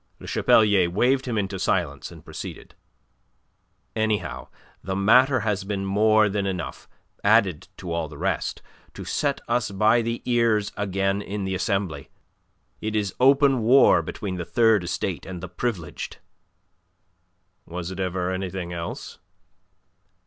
[0.19, 2.73] Le Chapelier waved him into silence, and proceeded.
[3.95, 4.47] "Anyhow,
[4.83, 6.89] the matter has been more than enough,
[7.23, 8.63] added to all the rest,
[8.95, 12.09] to set us by the ears again in the Assembly.
[12.81, 16.17] It is open war between the Third Estate and the Privileged."
[17.67, 19.19] "Was it ever anything else?"